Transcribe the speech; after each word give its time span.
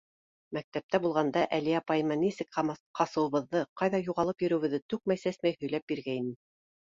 Мәктәптә 0.57 0.99
булғанда 1.01 1.41
Әлиә 1.57 1.75
апайыма 1.81 2.17
нисек 2.21 2.57
ҡасыуыбыҙҙы, 2.99 3.61
ҡайҙа 3.81 4.01
юғалып 4.09 4.45
йөрөүебеҙҙе 4.47 4.81
түкмәй-сәсмәй 4.95 5.59
һөйләп 5.61 5.89
биргәйнем. 5.93 6.35